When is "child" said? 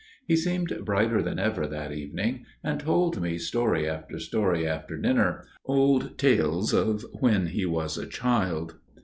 8.07-8.77